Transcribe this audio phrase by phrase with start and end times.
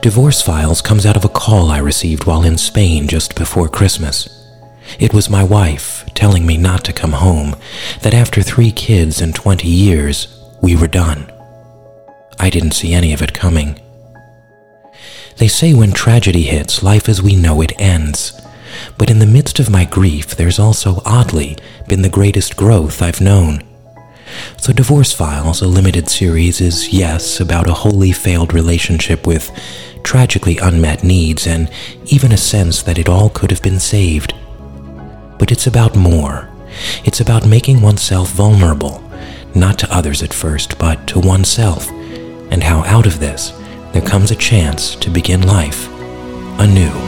[0.00, 4.28] Divorce Files comes out of a call I received while in Spain just before Christmas.
[5.00, 7.56] It was my wife telling me not to come home,
[8.02, 11.28] that after three kids and 20 years, we were done.
[12.38, 13.80] I didn't see any of it coming.
[15.38, 18.40] They say when tragedy hits, life as we know it ends.
[18.98, 21.56] But in the midst of my grief, there's also oddly
[21.88, 23.67] been the greatest growth I've known.
[24.56, 29.50] So, Divorce Files, a limited series, is yes, about a wholly failed relationship with
[30.02, 31.70] tragically unmet needs and
[32.06, 34.34] even a sense that it all could have been saved.
[35.38, 36.48] But it's about more.
[37.04, 39.02] It's about making oneself vulnerable,
[39.54, 41.90] not to others at first, but to oneself,
[42.50, 43.52] and how out of this
[43.92, 45.88] there comes a chance to begin life
[46.58, 47.07] anew.